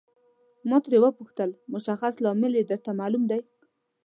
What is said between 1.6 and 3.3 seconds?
مشخص لامل یې درته معلوم